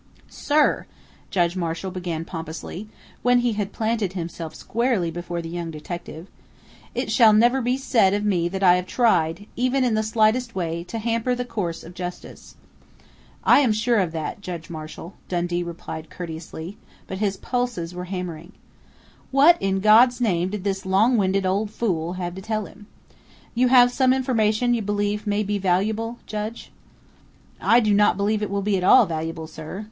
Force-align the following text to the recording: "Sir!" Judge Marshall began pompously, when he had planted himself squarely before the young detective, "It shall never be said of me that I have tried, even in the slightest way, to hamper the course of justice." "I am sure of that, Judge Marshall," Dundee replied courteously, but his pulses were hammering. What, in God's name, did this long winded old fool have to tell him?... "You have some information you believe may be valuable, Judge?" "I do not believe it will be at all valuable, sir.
"Sir!" 0.31 0.87
Judge 1.29 1.55
Marshall 1.55 1.91
began 1.91 2.25
pompously, 2.25 2.87
when 3.21 3.41
he 3.41 3.53
had 3.53 3.71
planted 3.71 4.13
himself 4.13 4.55
squarely 4.55 5.11
before 5.11 5.43
the 5.43 5.49
young 5.49 5.69
detective, 5.69 6.25
"It 6.95 7.11
shall 7.11 7.33
never 7.33 7.61
be 7.61 7.77
said 7.77 8.15
of 8.15 8.25
me 8.25 8.49
that 8.49 8.63
I 8.63 8.77
have 8.77 8.87
tried, 8.87 9.45
even 9.55 9.83
in 9.83 9.93
the 9.93 10.01
slightest 10.01 10.55
way, 10.55 10.83
to 10.85 10.97
hamper 10.97 11.35
the 11.35 11.45
course 11.45 11.83
of 11.83 11.93
justice." 11.93 12.55
"I 13.43 13.59
am 13.59 13.71
sure 13.71 13.99
of 13.99 14.11
that, 14.11 14.41
Judge 14.41 14.71
Marshall," 14.71 15.13
Dundee 15.29 15.61
replied 15.61 16.09
courteously, 16.09 16.77
but 17.05 17.19
his 17.19 17.37
pulses 17.37 17.93
were 17.93 18.05
hammering. 18.05 18.53
What, 19.29 19.55
in 19.61 19.81
God's 19.81 20.19
name, 20.19 20.49
did 20.49 20.63
this 20.63 20.83
long 20.83 21.15
winded 21.15 21.45
old 21.45 21.69
fool 21.69 22.13
have 22.13 22.33
to 22.33 22.41
tell 22.41 22.65
him?... 22.65 22.87
"You 23.53 23.67
have 23.67 23.91
some 23.91 24.13
information 24.13 24.73
you 24.73 24.81
believe 24.81 25.27
may 25.27 25.43
be 25.43 25.59
valuable, 25.59 26.17
Judge?" 26.25 26.71
"I 27.61 27.79
do 27.79 27.93
not 27.93 28.17
believe 28.17 28.41
it 28.41 28.49
will 28.49 28.63
be 28.63 28.77
at 28.77 28.83
all 28.83 29.05
valuable, 29.05 29.45
sir. 29.45 29.79